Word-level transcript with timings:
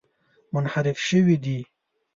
منحرف 0.53 0.97
شوي 1.07 1.35
دي. 1.43 1.57